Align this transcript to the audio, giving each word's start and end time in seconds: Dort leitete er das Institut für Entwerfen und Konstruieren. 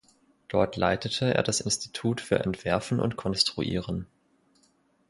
Dort 0.47 0.77
leitete 0.77 1.31
er 1.31 1.43
das 1.43 1.61
Institut 1.61 2.21
für 2.21 2.39
Entwerfen 2.39 2.99
und 2.99 3.17
Konstruieren. 3.17 4.07